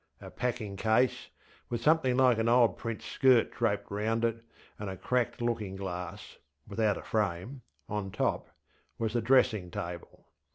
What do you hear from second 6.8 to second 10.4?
a frame) on top, was the dressing table.